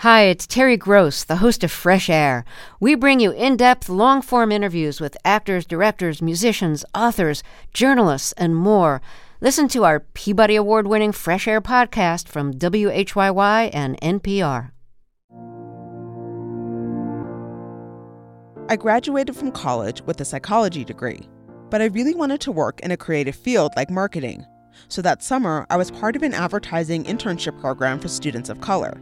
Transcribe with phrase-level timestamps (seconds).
[0.00, 2.46] Hi, it's Terry Gross, the host of Fresh Air.
[2.80, 7.42] We bring you in depth, long form interviews with actors, directors, musicians, authors,
[7.74, 9.02] journalists, and more.
[9.42, 14.70] Listen to our Peabody Award winning Fresh Air podcast from WHYY and NPR.
[18.70, 21.28] I graduated from college with a psychology degree,
[21.68, 24.46] but I really wanted to work in a creative field like marketing.
[24.88, 28.98] So that summer, I was part of an advertising internship program for students of color.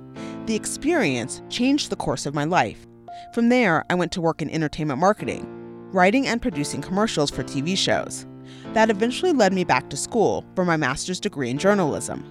[0.48, 2.86] The experience changed the course of my life.
[3.34, 5.46] From there, I went to work in entertainment marketing,
[5.92, 8.26] writing and producing commercials for TV shows.
[8.72, 12.24] That eventually led me back to school for my master's degree in journalism.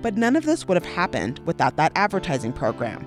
[0.00, 3.04] But none of this would have happened without that advertising program.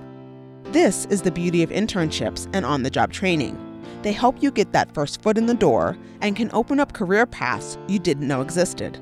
[0.65, 3.57] This is the beauty of internships and on the job training.
[4.03, 7.25] They help you get that first foot in the door and can open up career
[7.25, 9.01] paths you didn't know existed.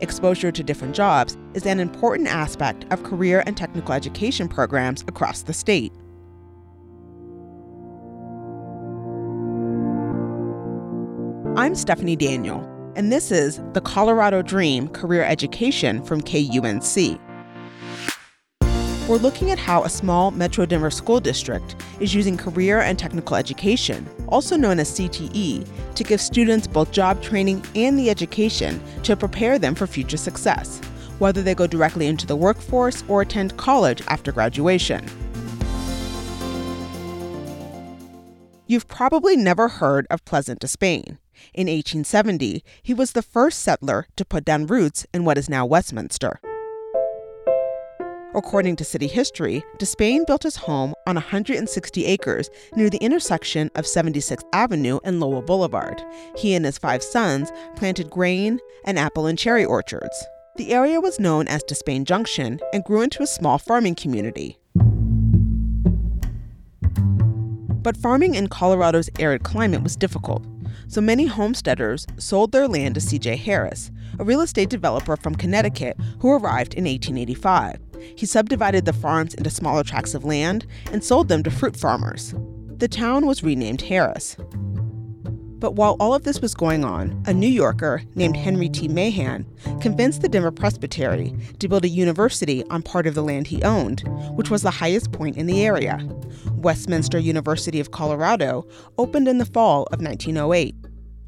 [0.00, 5.42] Exposure to different jobs is an important aspect of career and technical education programs across
[5.42, 5.92] the state.
[11.56, 12.62] I'm Stephanie Daniel,
[12.96, 17.20] and this is the Colorado Dream Career Education from KUNC.
[19.10, 23.34] We're looking at how a small Metro Denver school district is using career and technical
[23.34, 25.66] education, also known as CTE,
[25.96, 30.78] to give students both job training and the education to prepare them for future success,
[31.18, 35.04] whether they go directly into the workforce or attend college after graduation.
[38.68, 41.18] You've probably never heard of Pleasant Despain.
[41.52, 45.66] In 1870, he was the first settler to put down roots in what is now
[45.66, 46.38] Westminster.
[48.32, 53.86] According to city history, Despain built his home on 160 acres near the intersection of
[53.86, 56.00] 76th Avenue and Lowell Boulevard.
[56.36, 60.24] He and his five sons planted grain and apple and cherry orchards.
[60.56, 64.58] The area was known as Despain Junction and grew into a small farming community.
[67.82, 70.46] But farming in Colorado's arid climate was difficult,
[70.86, 73.36] so many homesteaders sold their land to C.J.
[73.36, 77.89] Harris, a real estate developer from Connecticut who arrived in 1885.
[78.16, 82.34] He subdivided the farms into smaller tracts of land and sold them to fruit farmers.
[82.76, 84.36] The town was renamed Harris.
[85.60, 88.88] But while all of this was going on, a New Yorker named Henry T.
[88.88, 89.44] Mayham
[89.82, 94.00] convinced the Denver Presbytery to build a university on part of the land he owned,
[94.36, 96.00] which was the highest point in the area.
[96.54, 100.74] Westminster University of Colorado opened in the fall of 1908.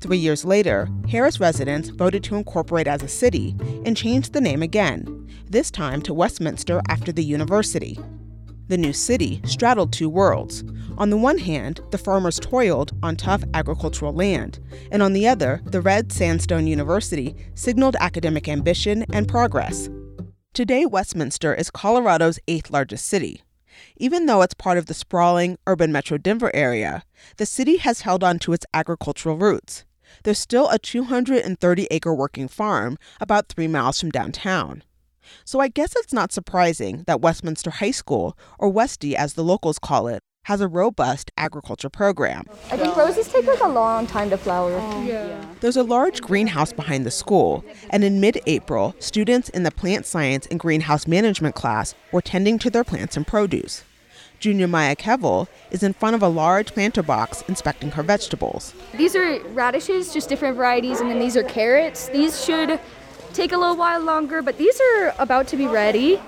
[0.01, 3.55] Three years later, Harris residents voted to incorporate as a city
[3.85, 5.22] and changed the name again,
[5.53, 7.99] this time to Westminster after the university.
[8.69, 10.65] The new city straddled two worlds.
[10.97, 14.59] On the one hand, the farmers toiled on tough agricultural land,
[14.91, 19.91] and on the other, the red sandstone university signaled academic ambition and progress.
[20.55, 23.43] Today, Westminster is Colorado's eighth largest city.
[23.99, 27.05] Even though it's part of the sprawling urban metro Denver area,
[27.37, 29.85] the city has held on to its agricultural roots
[30.25, 34.83] there's still a 230 acre working farm about three miles from downtown.
[35.45, 39.79] So I guess it's not surprising that Westminster High School, or Westy as the locals
[39.79, 42.45] call it, has a robust agriculture program.
[42.71, 44.73] I think roses take like a long time to flower.
[44.73, 45.45] Oh, yeah.
[45.61, 50.05] There's a large greenhouse behind the school, and in mid April, students in the plant
[50.05, 53.85] science and greenhouse management class were tending to their plants and produce.
[54.41, 58.75] Junior Maya Kevel is in front of a large planter box inspecting her vegetables.
[58.97, 62.09] These are radishes, just different varieties, and then these are carrots.
[62.09, 62.81] These should
[63.33, 66.21] take a little while longer, but these are about to be ready.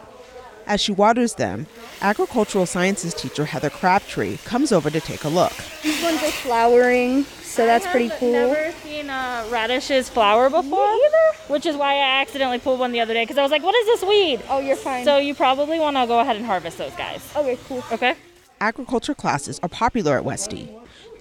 [0.67, 1.67] As she waters them,
[2.01, 5.53] agricultural sciences teacher Heather Crabtree comes over to take a look.
[5.83, 8.33] These ones are flowering, so that's pretty cool.
[8.33, 10.63] Never seen uh, radishes flower before.
[10.95, 11.39] Me either.
[11.49, 13.75] Which is why I accidentally pulled one the other day because I was like, "What
[13.75, 15.05] is this weed?" Oh, you're fine.
[15.05, 17.21] So you probably want to go ahead and harvest those guys.
[17.37, 17.85] Okay, cool.
[17.93, 18.15] Okay.
[18.63, 20.75] Agriculture classes are popular at Westy.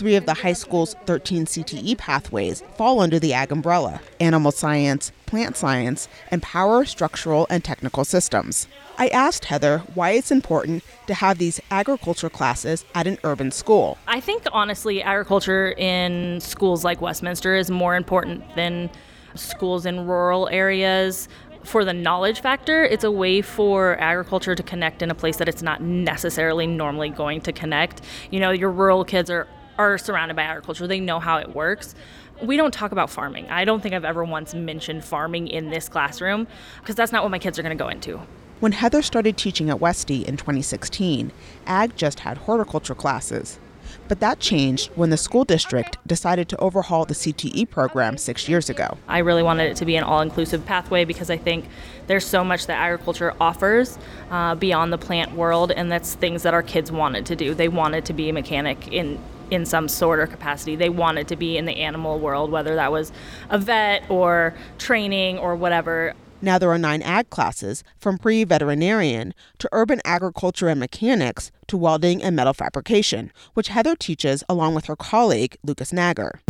[0.03, 5.14] Three of the high school's 13 CTE pathways fall under the AG umbrella animal science,
[5.28, 8.68] plant science, and power, structural, and technical systems.
[8.97, 13.97] I asked Heather why it's important to have these agriculture classes at an urban school.
[14.05, 18.90] I think, honestly, agriculture in schools like Westminster is more important than
[19.35, 21.29] schools in rural areas.
[21.64, 25.47] For the knowledge factor, it's a way for agriculture to connect in a place that
[25.47, 28.02] it's not necessarily normally going to connect.
[28.32, 29.47] You know, your rural kids are,
[29.78, 31.96] are surrounded by agriculture, they know how it works
[32.41, 33.49] we don't talk about farming.
[33.49, 36.47] I don't think I've ever once mentioned farming in this classroom
[36.79, 38.22] because that's not what my kids are going to go into.
[38.59, 41.31] When Heather started teaching at Westy in 2016,
[41.67, 43.59] Ag just had horticulture classes.
[44.08, 48.70] But that changed when the school district decided to overhaul the CTE program six years
[48.70, 48.97] ago.
[49.08, 51.66] I really wanted it to be an all inclusive pathway because I think
[52.08, 53.97] there's so much that agriculture offers
[54.31, 57.53] uh, beyond the plant world, and that's things that our kids wanted to do.
[57.53, 59.20] They wanted to be a mechanic in
[59.51, 60.75] in some sort or capacity.
[60.75, 63.11] They wanted to be in the animal world, whether that was
[63.49, 66.13] a vet or training or whatever.
[66.41, 71.78] Now there are nine ag classes, from pre veterinarian to urban agriculture and mechanics to
[71.78, 76.41] welding and metal fabrication, which Heather teaches along with her colleague, Lucas Nagar.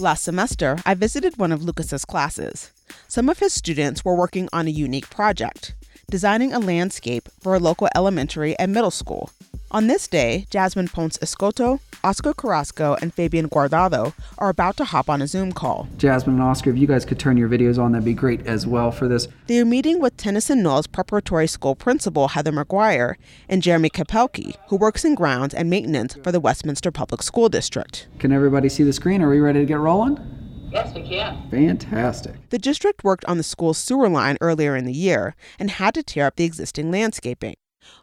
[0.00, 2.72] Last semester, I visited one of Lucas's classes.
[3.06, 5.76] Some of his students were working on a unique project,
[6.10, 9.30] designing a landscape for a local elementary and middle school.
[9.74, 15.10] On this day, Jasmine Ponce Escoto, Oscar Carrasco, and Fabian Guardado are about to hop
[15.10, 15.88] on a Zoom call.
[15.96, 18.68] Jasmine and Oscar, if you guys could turn your videos on, that'd be great as
[18.68, 19.26] well for this.
[19.48, 23.16] They are meeting with Tennyson Knolls Preparatory School principal Heather McGuire
[23.48, 28.06] and Jeremy Kapelke, who works in grounds and maintenance for the Westminster Public School District.
[28.20, 29.22] Can everybody see the screen?
[29.22, 30.20] Are we ready to get rolling?
[30.70, 31.50] Yes, we can.
[31.50, 32.48] Fantastic.
[32.50, 36.04] The district worked on the school's sewer line earlier in the year and had to
[36.04, 37.56] tear up the existing landscaping.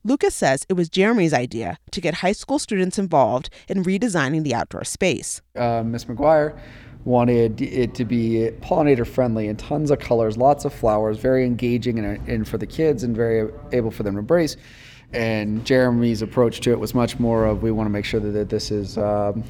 [0.04, 4.54] Lucas says it was Jeremy's idea to get high school students involved in redesigning the
[4.54, 5.42] outdoor space.
[5.56, 6.58] Uh, Miss McGuire
[7.06, 12.00] wanted it to be pollinator friendly and tons of colors, lots of flowers, very engaging
[12.00, 14.56] and, and for the kids and very able for them to embrace.
[15.14, 18.50] And Jeremy's approach to it was much more of we want to make sure that
[18.50, 19.44] this is um,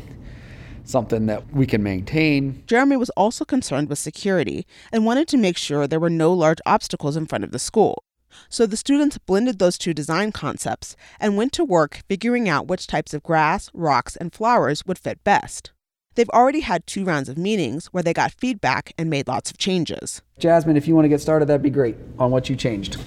[0.83, 2.63] something that we can maintain.
[2.67, 6.59] Jeremy was also concerned with security and wanted to make sure there were no large
[6.65, 8.03] obstacles in front of the school.
[8.49, 12.87] So the students blended those two design concepts and went to work figuring out which
[12.87, 15.71] types of grass, rocks, and flowers would fit best.
[16.15, 19.57] They've already had two rounds of meetings where they got feedback and made lots of
[19.57, 20.21] changes.
[20.39, 22.97] Jasmine, if you want to get started, that'd be great on what you changed.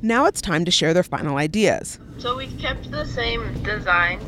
[0.00, 1.98] Now it's time to share their final ideas.
[2.18, 4.20] So we kept the same design,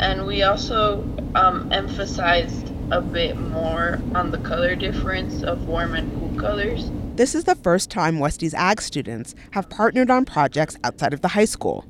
[0.00, 1.02] and we also
[1.34, 6.90] um, emphasized a bit more on the color difference of warm and cool colors.
[7.20, 11.28] This is the first time Westy's ag students have partnered on projects outside of the
[11.28, 11.84] high school.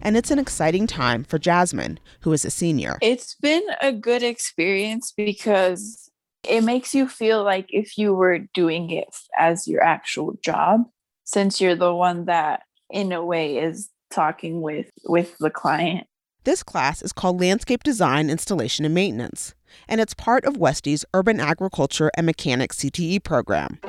[0.00, 2.96] And it's an exciting time for Jasmine, who is a senior.
[3.02, 6.08] It's been a good experience because
[6.48, 10.82] it makes you feel like if you were doing it as your actual job,
[11.24, 16.06] since you're the one that, in a way, is talking with with the client.
[16.44, 19.52] This class is called Landscape Design, Installation, and Maintenance,
[19.88, 23.80] and it's part of Westy's Urban Agriculture and Mechanics CTE program.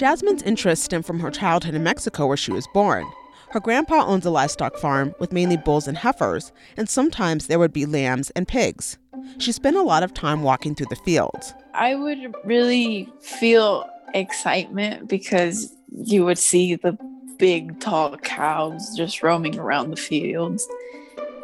[0.00, 3.06] Jasmine's interests stem from her childhood in Mexico, where she was born.
[3.50, 7.74] Her grandpa owns a livestock farm with mainly bulls and heifers, and sometimes there would
[7.74, 8.96] be lambs and pigs.
[9.36, 11.52] She spent a lot of time walking through the fields.
[11.74, 16.96] I would really feel excitement because you would see the
[17.38, 20.66] big, tall cows just roaming around the fields.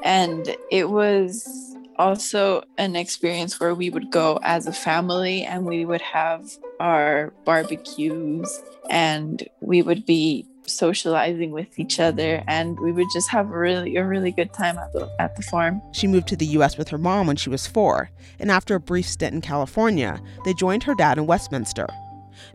[0.02, 1.65] And it was
[1.98, 6.50] also an experience where we would go as a family and we would have
[6.80, 13.50] our barbecues and we would be socializing with each other and we would just have
[13.50, 15.80] a really a really good time at the at the farm.
[15.92, 18.80] She moved to the US with her mom when she was 4, and after a
[18.80, 21.86] brief stint in California, they joined her dad in Westminster.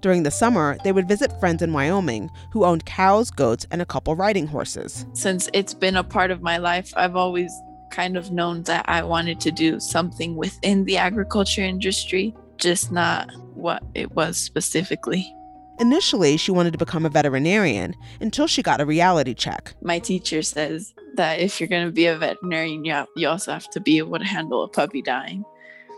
[0.01, 3.85] During the summer, they would visit friends in Wyoming who owned cows, goats, and a
[3.85, 5.05] couple riding horses.
[5.13, 7.51] Since it's been a part of my life, I've always
[7.91, 13.29] kind of known that I wanted to do something within the agriculture industry, just not
[13.53, 15.33] what it was specifically.
[15.79, 19.73] Initially, she wanted to become a veterinarian until she got a reality check.
[19.81, 23.51] My teacher says that if you're going to be a veterinarian, you, have, you also
[23.51, 25.43] have to be able to handle a puppy dying.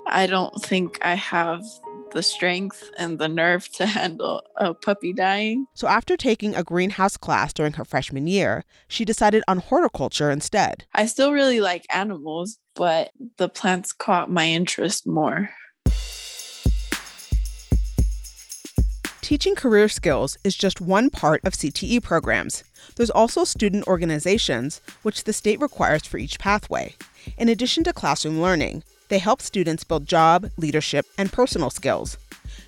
[0.07, 1.61] I don't think I have
[2.13, 5.65] the strength and the nerve to handle a puppy dying.
[5.73, 10.85] So, after taking a greenhouse class during her freshman year, she decided on horticulture instead.
[10.93, 15.49] I still really like animals, but the plants caught my interest more.
[19.21, 22.63] Teaching career skills is just one part of CTE programs.
[22.97, 26.95] There's also student organizations, which the state requires for each pathway.
[27.37, 32.17] In addition to classroom learning, they help students build job, leadership, and personal skills.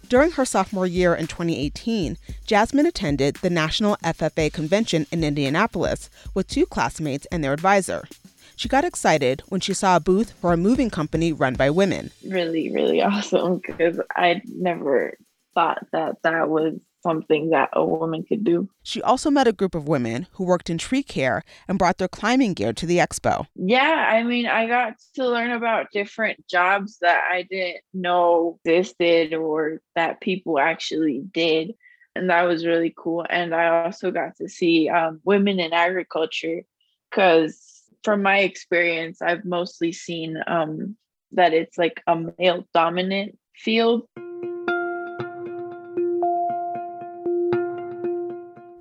[0.08, 6.48] During her sophomore year in 2018, Jasmine attended the National FFA convention in Indianapolis with
[6.48, 8.08] two classmates and their advisor.
[8.56, 12.12] She got excited when she saw a booth for a moving company run by women.
[12.24, 15.18] Really, really awesome because I never
[15.56, 16.76] thought that that was
[17.06, 18.68] something that a woman could do.
[18.82, 22.08] She also met a group of women who worked in tree care and brought their
[22.08, 23.46] climbing gear to the expo.
[23.56, 29.36] Yeah, I mean, I got to learn about different jobs that I didn't know existed
[29.36, 31.76] or that people actually did.
[32.16, 33.24] And that was really cool.
[33.30, 36.62] And I also got to see um, women in agriculture
[37.10, 40.96] because from my experience, I've mostly seen um,
[41.34, 44.08] that it's like a male dominant field.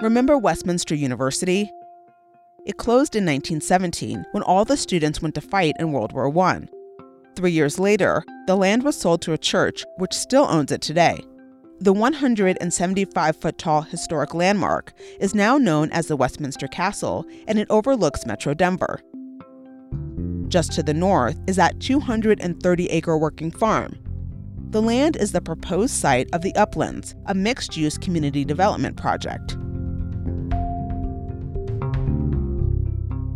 [0.05, 1.73] Remember Westminster University?
[2.67, 6.67] It closed in 1917 when all the students went to fight in World War I.
[7.35, 11.19] Three years later, the land was sold to a church which still owns it today.
[11.81, 17.71] The 175 foot tall historic landmark is now known as the Westminster Castle and it
[17.71, 19.01] overlooks Metro Denver.
[20.49, 23.99] Just to the north is that 230 acre working farm.
[24.69, 29.57] The land is the proposed site of the Uplands, a mixed use community development project.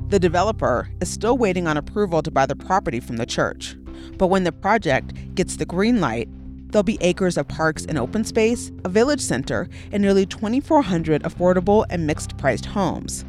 [0.09, 3.77] The developer is still waiting on approval to buy the property from the church.
[4.17, 6.31] But when the project gets the green light,
[6.71, 11.85] there'll be acres of parks and open space, a village center, and nearly 2,400 affordable
[11.91, 13.27] and mixed priced homes.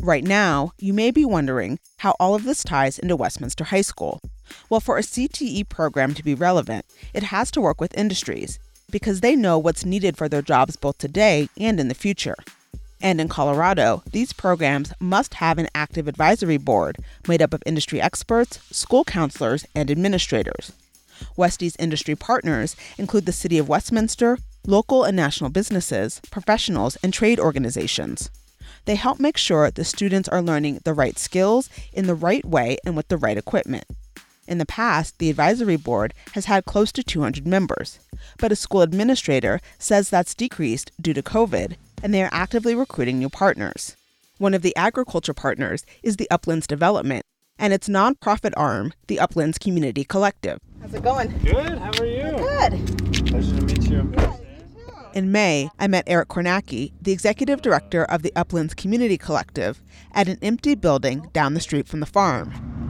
[0.00, 4.22] Right now, you may be wondering how all of this ties into Westminster High School.
[4.70, 8.58] Well, for a CTE program to be relevant, it has to work with industries
[8.92, 12.36] because they know what's needed for their jobs both today and in the future.
[13.00, 18.00] And in Colorado, these programs must have an active advisory board made up of industry
[18.00, 20.70] experts, school counselors, and administrators.
[21.36, 27.40] Westy's industry partners include the City of Westminster, local and national businesses, professionals, and trade
[27.40, 28.30] organizations.
[28.84, 32.78] They help make sure the students are learning the right skills in the right way
[32.84, 33.84] and with the right equipment.
[34.48, 38.00] In the past, the advisory board has had close to 200 members,
[38.38, 43.18] but a school administrator says that's decreased due to COVID, and they are actively recruiting
[43.18, 43.96] new partners.
[44.38, 47.24] One of the agriculture partners is the Uplands Development
[47.58, 50.58] and its nonprofit arm, the Uplands Community Collective.
[50.80, 51.28] How's it going?
[51.44, 51.78] Good.
[51.78, 52.22] How are you?
[52.22, 53.26] Good.
[53.26, 54.12] Pleasure to meet you.
[55.14, 59.80] In May, I met Eric Kornacki, the executive director of the Uplands Community Collective,
[60.12, 62.81] at an empty building down the street from the farm.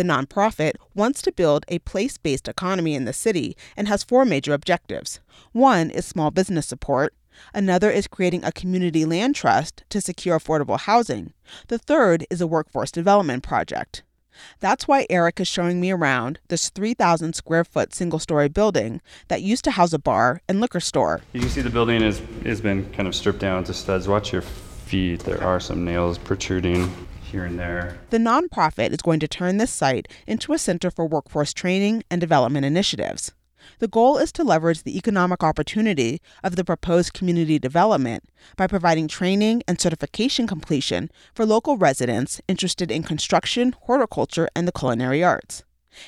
[0.00, 4.24] The nonprofit wants to build a place based economy in the city and has four
[4.24, 5.20] major objectives.
[5.52, 7.12] One is small business support,
[7.52, 11.34] another is creating a community land trust to secure affordable housing,
[11.68, 14.02] the third is a workforce development project.
[14.58, 19.42] That's why Eric is showing me around this 3,000 square foot single story building that
[19.42, 21.20] used to house a bar and liquor store.
[21.34, 24.08] You can see the building has, has been kind of stripped down to studs.
[24.08, 26.90] Watch your feet, there are some nails protruding
[27.30, 27.98] here and there.
[28.10, 32.20] The nonprofit is going to turn this site into a center for workforce training and
[32.20, 33.32] development initiatives.
[33.78, 38.24] The goal is to leverage the economic opportunity of the proposed community development
[38.56, 44.72] by providing training and certification completion for local residents interested in construction, horticulture, and the
[44.72, 45.62] culinary arts.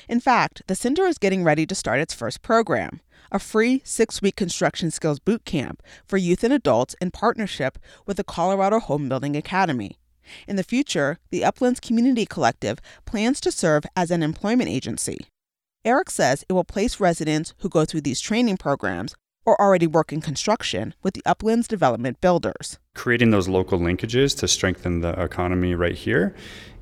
[0.07, 3.01] In fact, the center is getting ready to start its first program,
[3.31, 8.17] a free six week construction skills boot camp for youth and adults in partnership with
[8.17, 9.97] the Colorado Home Building Academy.
[10.47, 15.27] In the future, the Uplands Community Collective plans to serve as an employment agency.
[15.85, 19.15] Eric says it will place residents who go through these training programs
[19.45, 22.79] or already work in construction with the Uplands Development Builders.
[22.95, 26.33] Creating those local linkages to strengthen the economy right here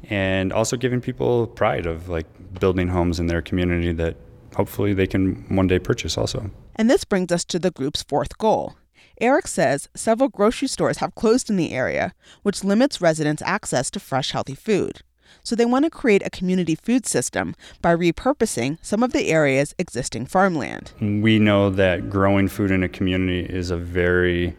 [0.09, 2.27] and also giving people pride of like
[2.59, 4.15] building homes in their community that
[4.55, 6.51] hopefully they can one day purchase also.
[6.75, 8.75] And this brings us to the group's fourth goal
[9.19, 12.13] Eric says several grocery stores have closed in the area,
[12.43, 15.01] which limits residents' access to fresh, healthy food.
[15.43, 19.73] So they want to create a community food system by repurposing some of the area's
[19.77, 20.91] existing farmland.
[20.99, 24.55] We know that growing food in a community is a very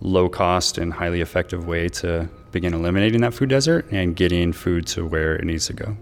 [0.00, 4.86] low cost and highly effective way to begin eliminating that food desert and getting food
[4.88, 5.96] to where it needs to go.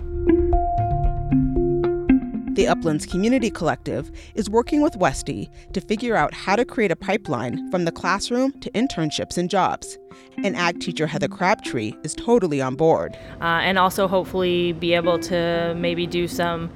[2.54, 6.96] The Uplands Community Collective is working with Westy to figure out how to create a
[6.96, 9.98] pipeline from the classroom to internships and jobs.
[10.44, 13.18] And ag teacher Heather Crabtree is totally on board.
[13.40, 16.70] Uh, and also, hopefully, be able to maybe do some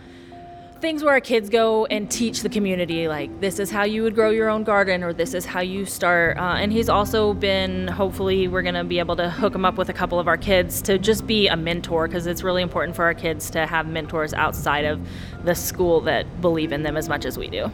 [0.81, 4.15] things where our kids go and teach the community like this is how you would
[4.15, 7.89] grow your own garden or this is how you start uh, and he's also been
[7.89, 10.37] hopefully we're going to be able to hook him up with a couple of our
[10.37, 13.89] kids to just be a mentor because it's really important for our kids to have
[13.89, 15.01] mentors outside of
[15.45, 17.71] the school that believe in them as much as we do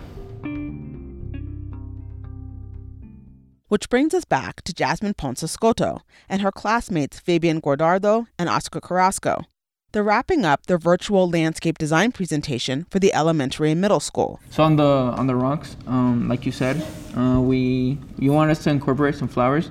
[3.69, 8.81] Which brings us back to Jasmine Ponce Escoto and her classmates Fabian Guardado and Oscar
[8.81, 9.43] Carrasco.
[9.95, 14.41] They're wrapping up their virtual landscape design presentation for the elementary and middle school.
[14.51, 16.85] So on the on the rocks, um, like you said,
[17.17, 19.71] uh, we you want us to incorporate some flowers.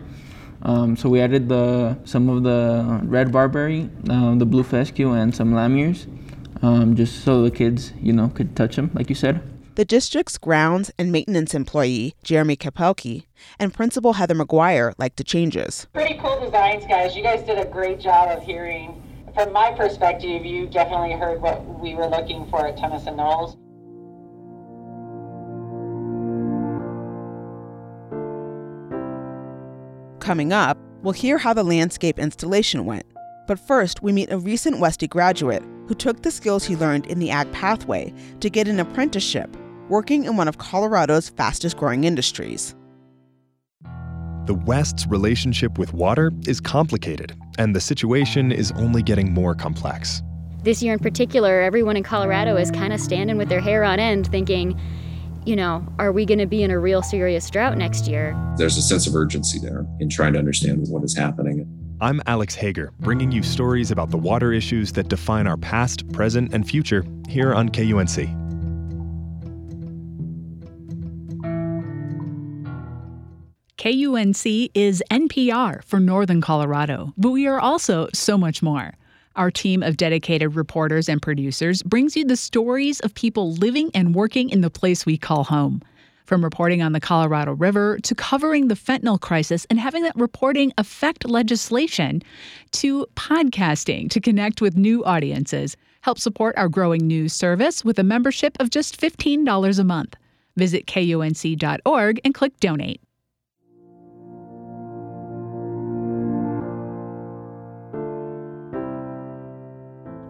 [0.61, 5.35] Um, so we added the some of the red barberry, uh, the blue fescue, and
[5.35, 6.07] some lammerts,
[6.61, 9.43] um, just so the kids, you know, could touch them, like you said.
[9.75, 13.25] The district's grounds and maintenance employee, Jeremy Kapelke,
[13.59, 15.87] and Principal Heather McGuire liked the changes.
[15.91, 17.13] Pretty cool designs, guys.
[17.13, 19.03] You guys did a great job of hearing.
[19.33, 23.57] From my perspective, you definitely heard what we were looking for at Tennyson Knolls.
[30.23, 33.05] Coming up, we'll hear how the landscape installation went.
[33.47, 37.17] But first, we meet a recent Westy graduate who took the skills he learned in
[37.19, 39.57] the ag pathway to get an apprenticeship
[39.89, 42.75] working in one of Colorado's fastest growing industries.
[44.45, 50.21] The West's relationship with water is complicated, and the situation is only getting more complex.
[50.63, 53.99] This year in particular, everyone in Colorado is kind of standing with their hair on
[53.99, 54.79] end thinking,
[55.45, 58.35] you know, are we going to be in a real serious drought next year?
[58.57, 61.67] There's a sense of urgency there in trying to understand what is happening.
[61.99, 66.53] I'm Alex Hager, bringing you stories about the water issues that define our past, present,
[66.53, 68.42] and future here on KUNC.
[73.83, 78.93] KUNC is NPR for Northern Colorado, but we are also so much more.
[79.35, 84.15] Our team of dedicated reporters and producers brings you the stories of people living and
[84.15, 85.81] working in the place we call home.
[86.23, 90.71] From reporting on the Colorado River to covering the fentanyl crisis and having that reporting
[90.77, 92.23] affect legislation
[92.71, 95.75] to podcasting to connect with new audiences.
[95.99, 100.15] Help support our growing news service with a membership of just $15 a month.
[100.55, 103.01] Visit kunc.org and click donate.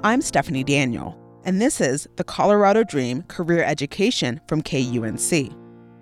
[0.06, 5.56] I'm Stephanie Daniel, and this is the Colorado Dream Career Education from KUNC.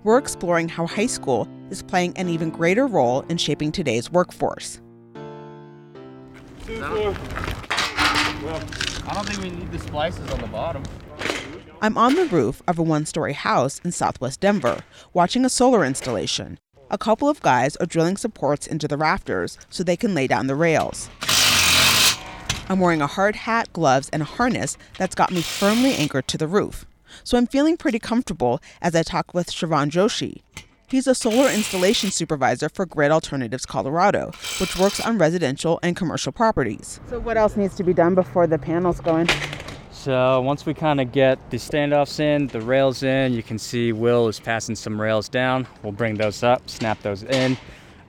[0.04, 4.82] We're exploring how high school is playing an even greater role in shaping today's workforce.
[6.68, 7.16] Well,
[9.06, 10.82] I don't think we need the splices on the bottom.
[11.80, 14.80] I'm on the roof of a one story house in southwest Denver,
[15.14, 16.58] watching a solar installation.
[16.90, 20.48] A couple of guys are drilling supports into the rafters so they can lay down
[20.48, 21.08] the rails.
[22.70, 26.38] I'm wearing a hard hat, gloves, and a harness that's got me firmly anchored to
[26.38, 26.86] the roof.
[27.24, 30.42] So I'm feeling pretty comfortable as I talk with Shravan Joshi.
[30.88, 36.34] He's a solar installation supervisor for Grid Alternatives Colorado, which works on residential and commercial
[36.34, 37.00] properties.
[37.10, 39.30] So, what else needs to be done before the panels go in?
[39.92, 43.94] So, once we kind of get the standoffs in, the rails in, you can see
[43.94, 45.66] Will is passing some rails down.
[45.82, 47.56] We'll bring those up, snap those in.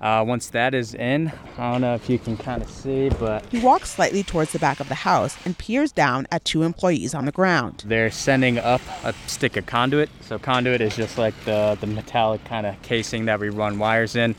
[0.03, 3.47] Uh, once that is in, I don't know if you can kind of see, but
[3.47, 7.15] He walks slightly towards the back of the house and peers down at two employees
[7.15, 7.85] on the ground.
[7.87, 10.11] they're sending up a stick of conduit.
[10.23, 14.17] So conduit is just like the, the metallic kind of casing that we run wires
[14.17, 14.35] in.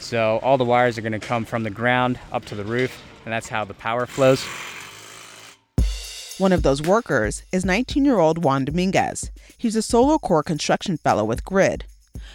[0.00, 3.02] So all the wires are going to come from the ground up to the roof,
[3.26, 4.42] and that's how the power flows.
[6.38, 9.30] One of those workers is 19 year old Juan Dominguez.
[9.58, 11.84] He's a Solar Corps construction fellow with Grid.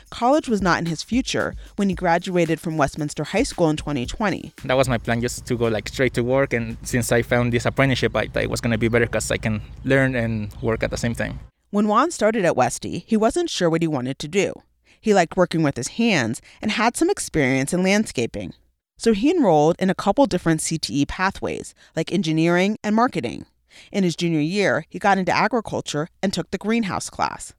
[0.09, 4.53] College was not in his future when he graduated from Westminster High School in 2020.
[4.63, 6.53] That was my plan, just to go like straight to work.
[6.53, 9.29] And since I found this apprenticeship, I thought it was going to be better because
[9.31, 11.39] I can learn and work at the same time.
[11.69, 14.53] When Juan started at Westy, he wasn't sure what he wanted to do.
[15.01, 18.53] He liked working with his hands and had some experience in landscaping.
[18.97, 23.45] So he enrolled in a couple different CTE pathways, like engineering and marketing.
[23.91, 27.53] In his junior year, he got into agriculture and took the greenhouse class.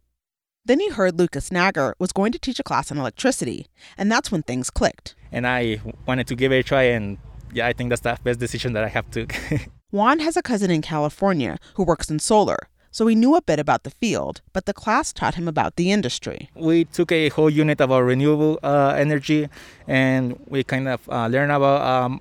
[0.64, 3.66] Then he heard Lucas Nagar was going to teach a class on electricity,
[3.96, 5.14] and that's when things clicked.
[5.32, 7.18] And I wanted to give it a try, and
[7.52, 9.34] yeah, I think that's the best decision that I have took.
[9.90, 13.58] Juan has a cousin in California who works in solar, so he knew a bit
[13.58, 16.50] about the field, but the class taught him about the industry.
[16.54, 19.48] we took a whole unit about renewable uh, energy,
[19.86, 22.20] and we kind of uh, learned about um,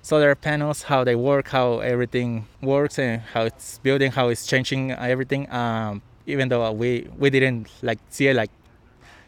[0.00, 4.92] solar panels, how they work, how everything works, and how it's building, how it's changing
[4.92, 5.50] everything.
[5.52, 8.50] Um, even though uh, we we didn't like see it like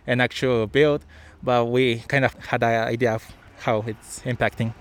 [0.07, 1.04] an actual build,
[1.42, 3.24] but we kind of had an idea of
[3.59, 4.72] how it's impacting.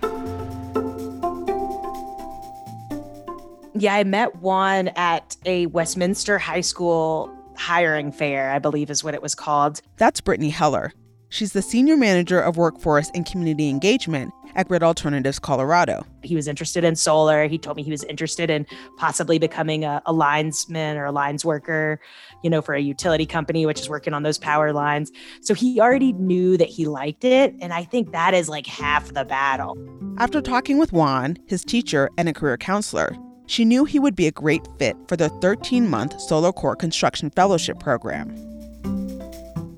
[3.75, 9.13] Yeah, I met Juan at a Westminster High School hiring fair, I believe is what
[9.13, 9.81] it was called.
[9.97, 10.93] That's Brittany Heller.
[11.29, 16.05] She's the Senior Manager of Workforce and Community Engagement at Grid Alternatives Colorado.
[16.23, 17.47] He was interested in solar.
[17.47, 18.65] He told me he was interested in
[18.97, 21.99] possibly becoming a, a linesman or a lines worker,
[22.43, 25.11] you know, for a utility company, which is working on those power lines.
[25.41, 27.53] So he already knew that he liked it.
[27.61, 29.77] And I think that is like half the battle.
[30.17, 33.15] After talking with Juan, his teacher, and a career counselor,
[33.47, 37.29] she knew he would be a great fit for the 13 month Solar Corps Construction
[37.31, 38.52] Fellowship Program.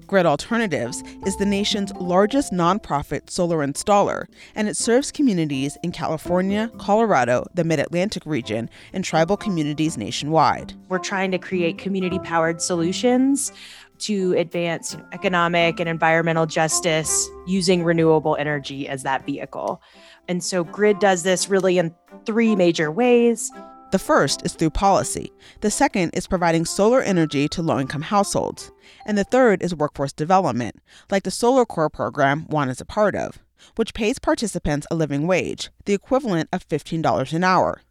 [0.07, 6.69] Grid Alternatives is the nation's largest nonprofit solar installer, and it serves communities in California,
[6.77, 10.73] Colorado, the Mid Atlantic region, and tribal communities nationwide.
[10.89, 13.51] We're trying to create community powered solutions
[13.99, 19.81] to advance economic and environmental justice using renewable energy as that vehicle.
[20.27, 23.51] And so Grid does this really in three major ways.
[23.91, 25.31] The first is through policy.
[25.61, 28.71] The second is providing solar energy to low income households.
[29.05, 33.15] And the third is workforce development, like the Solar Corps program Juan is a part
[33.15, 33.39] of,
[33.75, 37.81] which pays participants a living wage, the equivalent of $15 an hour.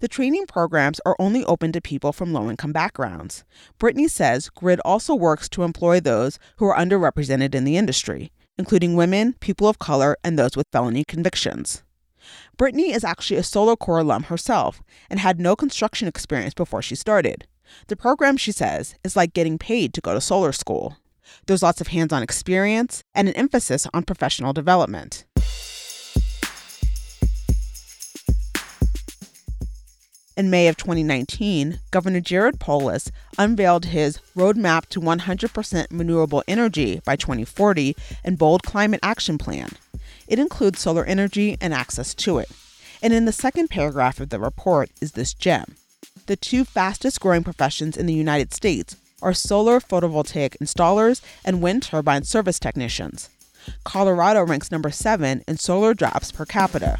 [0.00, 3.44] The training programs are only open to people from low income backgrounds.
[3.78, 8.96] Brittany says GRID also works to employ those who are underrepresented in the industry, including
[8.96, 11.84] women, people of color, and those with felony convictions.
[12.56, 16.94] Brittany is actually a Solar Corps alum herself and had no construction experience before she
[16.94, 17.46] started.
[17.88, 20.96] The program, she says, is like getting paid to go to solar school.
[21.46, 25.24] There's lots of hands on experience and an emphasis on professional development.
[30.36, 37.16] In May of 2019, Governor Jared Polis unveiled his Roadmap to 100% Renewable Energy by
[37.16, 39.70] 2040 and Bold Climate Action Plan.
[40.28, 42.50] It includes solar energy and access to it.
[43.02, 45.76] And in the second paragraph of the report is this gem.
[46.26, 51.82] The two fastest growing professions in the United States are solar photovoltaic installers and wind
[51.82, 53.30] turbine service technicians.
[53.84, 56.98] Colorado ranks number seven in solar jobs per capita.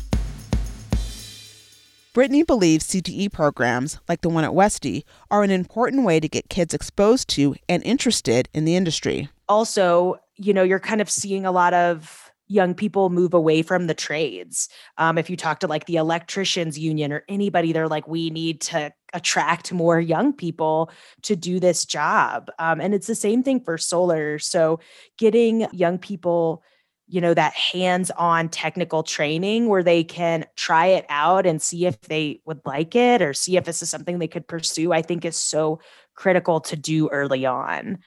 [2.13, 6.49] Brittany believes CTE programs, like the one at Westy, are an important way to get
[6.49, 9.29] kids exposed to and interested in the industry.
[9.51, 13.87] Also, you know, you're kind of seeing a lot of young people move away from
[13.87, 14.69] the trades.
[14.99, 18.61] Um, if you talk to like the electricians union or anybody, they're like, we need
[18.63, 20.91] to attract more young people
[21.23, 22.51] to do this job.
[22.59, 24.39] Um, and it's the same thing for solar.
[24.39, 24.81] So
[25.19, 26.63] getting young people
[27.09, 32.01] you know that hands-on technical training where they can try it out and see if
[32.03, 35.25] they would like it or see if this is something they could pursue i think
[35.25, 35.79] is so
[36.17, 37.99] critical to do early on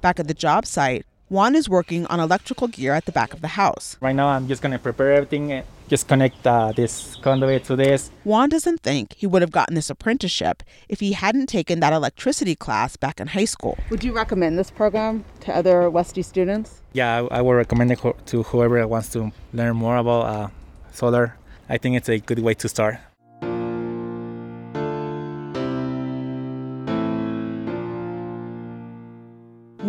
[0.00, 3.40] back at the job site Juan is working on electrical gear at the back of
[3.40, 3.96] the house.
[4.00, 7.76] Right now, I'm just going to prepare everything and just connect uh, this conduit to
[7.76, 8.10] this.
[8.24, 12.56] Juan doesn't think he would have gotten this apprenticeship if he hadn't taken that electricity
[12.56, 13.78] class back in high school.
[13.90, 16.82] Would you recommend this program to other Westy students?
[16.94, 20.48] Yeah, I, I would recommend it to whoever wants to learn more about uh,
[20.90, 21.36] solar.
[21.68, 22.98] I think it's a good way to start.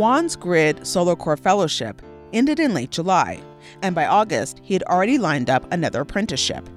[0.01, 2.01] Juan's Grid Solar Corps Fellowship
[2.33, 3.39] ended in late July,
[3.83, 6.67] and by August, he had already lined up another apprenticeship.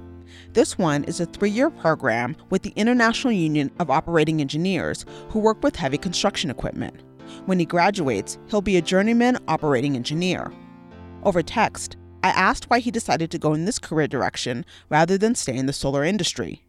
[0.53, 5.39] This one is a three year program with the International Union of Operating Engineers who
[5.39, 7.01] work with heavy construction equipment.
[7.47, 10.53] When he graduates, he'll be a journeyman operating engineer.
[11.23, 15.33] Over text, I asked why he decided to go in this career direction rather than
[15.33, 16.61] stay in the solar industry.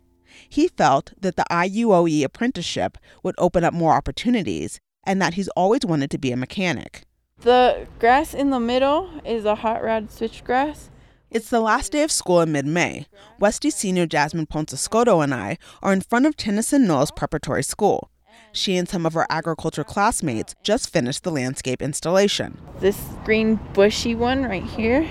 [0.49, 5.85] He felt that the IUOE apprenticeship would open up more opportunities and that he's always
[5.85, 7.03] wanted to be a mechanic.
[7.40, 10.88] The grass in the middle is a hot rod switchgrass.
[11.31, 13.07] It's the last day of school in mid May.
[13.38, 18.11] Westy senior Jasmine Ponce Escoto and I are in front of Tennyson Knolls Preparatory School.
[18.53, 22.59] She and some of her agriculture classmates just finished the landscape installation.
[22.81, 25.09] This green bushy one right here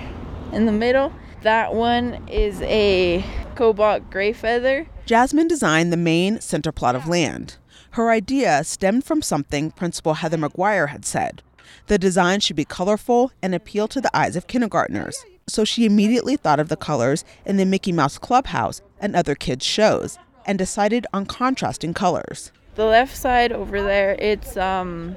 [0.51, 3.23] in the middle, that one is a
[3.55, 4.87] cobalt gray feather.
[5.05, 7.57] Jasmine designed the main center plot of land.
[7.95, 11.41] Her idea stemmed from something Principal Heather McGuire had said.
[11.87, 15.23] The design should be colorful and appeal to the eyes of kindergartners.
[15.47, 19.65] So she immediately thought of the colors in the Mickey Mouse Clubhouse and other kids'
[19.65, 22.51] shows and decided on contrasting colors.
[22.75, 25.15] The left side over there, it's um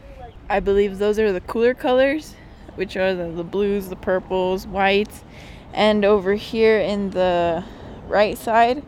[0.48, 2.36] I believe those are the cooler colors,
[2.76, 5.24] which are the, the blues, the purples, whites,
[5.74, 7.64] and over here in the
[8.06, 8.84] right side,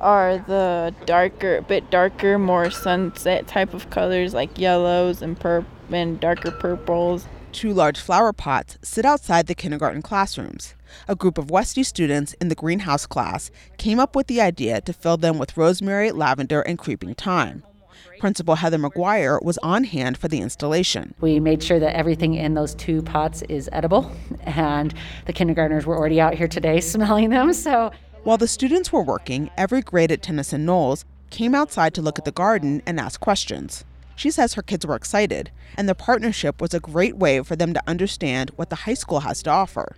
[0.00, 6.20] are the darker, bit darker, more sunset type of colors like yellows and purple and
[6.20, 7.26] darker purples.
[7.52, 10.74] Two large flower pots sit outside the kindergarten classrooms.
[11.08, 14.92] A group of Westy students in the greenhouse class came up with the idea to
[14.92, 17.62] fill them with rosemary, lavender, and creeping thyme.
[18.18, 21.14] Principal Heather McGuire was on hand for the installation.
[21.20, 24.10] We made sure that everything in those two pots is edible,
[24.42, 24.94] and
[25.26, 27.52] the kindergartners were already out here today smelling them.
[27.52, 27.92] So
[28.24, 32.24] while the students were working, every grade at Tennyson Knolls came outside to look at
[32.24, 33.84] the garden and ask questions.
[34.16, 37.74] She says her kids were excited, and the partnership was a great way for them
[37.74, 39.96] to understand what the high school has to offer.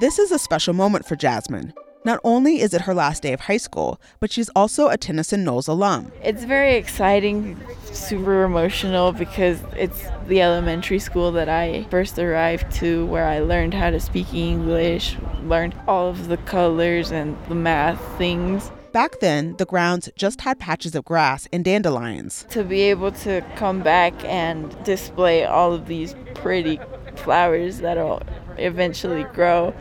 [0.00, 1.72] This is a special moment for Jasmine.
[2.02, 5.44] Not only is it her last day of high school, but she's also a Tennyson
[5.44, 6.10] Knolls alum.
[6.22, 7.60] It's very exciting,
[7.92, 13.74] super emotional because it's the elementary school that I first arrived to where I learned
[13.74, 18.70] how to speak English, learned all of the colors and the math things.
[18.92, 22.46] Back then, the grounds just had patches of grass and dandelions.
[22.50, 26.80] To be able to come back and display all of these pretty
[27.16, 28.22] flowers that'll
[28.56, 29.74] eventually grow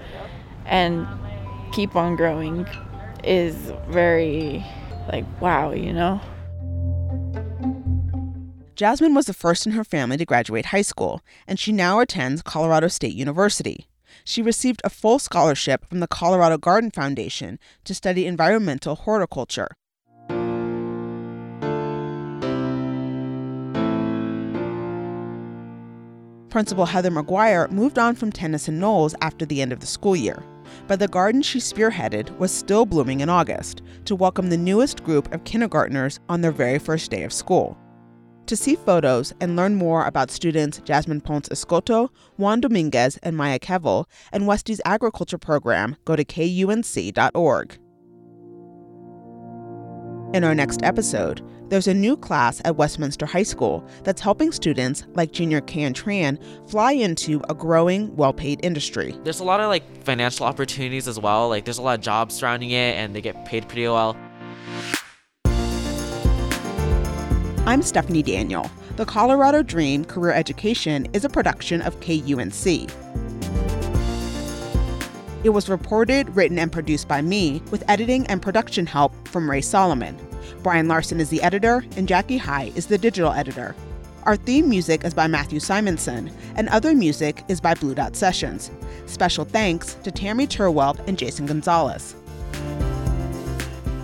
[0.65, 1.07] and
[1.71, 2.67] keep on growing
[3.23, 3.55] is
[3.89, 4.65] very
[5.11, 6.21] like wow, you know.
[8.75, 12.41] Jasmine was the first in her family to graduate high school, and she now attends
[12.41, 13.89] Colorado State University.
[14.23, 19.69] She received a full scholarship from the Colorado Garden Foundation to study environmental horticulture.
[26.49, 30.43] Principal Heather McGuire moved on from Tennyson Knolls after the end of the school year,
[30.87, 35.33] but the garden she spearheaded was still blooming in August to welcome the newest group
[35.33, 37.77] of kindergartners on their very first day of school.
[38.47, 43.59] To see photos and learn more about students Jasmine Ponce Escoto, Juan Dominguez, and Maya
[43.59, 47.77] Kevel, and Westy's agriculture program, go to kunc.org.
[50.33, 55.05] In our next episode, there's a new class at Westminster High School that's helping students
[55.13, 59.15] like junior Can Tran fly into a growing, well paid industry.
[59.23, 61.47] There's a lot of like financial opportunities as well.
[61.47, 64.17] Like there's a lot of jobs surrounding it and they get paid pretty well.
[67.65, 68.69] I'm Stephanie Daniel.
[68.95, 72.91] The Colorado Dream Career Education is a production of KUNC.
[75.43, 79.61] It was reported, written, and produced by me, with editing and production help from Ray
[79.61, 80.17] Solomon.
[80.63, 83.75] Brian Larson is the editor, and Jackie High is the digital editor.
[84.23, 88.69] Our theme music is by Matthew Simonson, and other music is by Blue Dot Sessions.
[89.05, 92.15] Special thanks to Tammy Turwelp and Jason Gonzalez.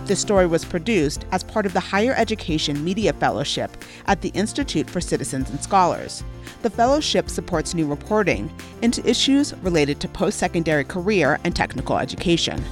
[0.06, 4.88] This story was produced as part of the Higher Education Media Fellowship at the Institute
[4.88, 6.22] for Citizens and Scholars.
[6.62, 8.48] The fellowship supports new reporting
[8.82, 12.64] into issues related to post secondary career and technical education.